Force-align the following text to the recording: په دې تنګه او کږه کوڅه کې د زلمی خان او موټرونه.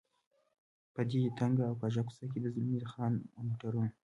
په 0.93 1.01
دې 1.09 1.21
تنګه 1.39 1.63
او 1.69 1.75
کږه 1.81 2.01
کوڅه 2.07 2.25
کې 2.31 2.39
د 2.41 2.47
زلمی 2.55 2.81
خان 2.91 3.13
او 3.35 3.41
موټرونه. 3.47 3.89